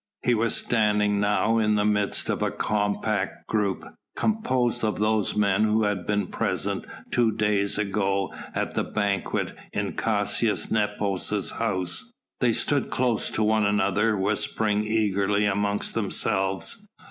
He 0.23 0.33
was 0.33 0.55
standing 0.55 1.19
now 1.19 1.59
in 1.59 1.75
the 1.75 1.85
midst 1.85 2.27
of 2.31 2.41
a 2.41 2.49
compact 2.49 3.45
group 3.45 3.85
composed 4.15 4.83
of 4.83 4.97
those 4.97 5.35
men 5.35 5.63
who 5.65 5.83
had 5.83 6.07
been 6.07 6.25
present 6.25 6.85
two 7.11 7.31
days 7.31 7.77
ago 7.77 8.33
at 8.55 8.73
the 8.73 8.83
banquet 8.83 9.55
in 9.73 9.93
Caius 9.93 10.71
Nepos' 10.71 11.51
house. 11.51 12.11
They 12.39 12.51
stood 12.51 12.89
close 12.89 13.29
to 13.29 13.43
one 13.43 13.63
another 13.63 14.17
whispering 14.17 14.85
eagerly 14.87 15.45
amongst 15.45 15.93
themselves. 15.93 16.87